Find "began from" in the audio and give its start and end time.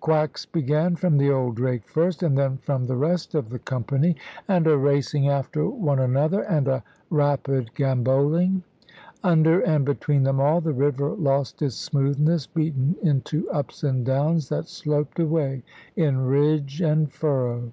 0.44-1.16